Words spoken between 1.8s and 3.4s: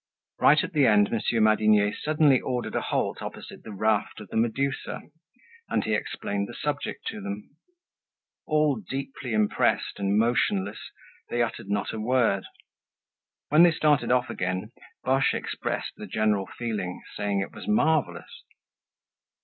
suddenly ordered a halt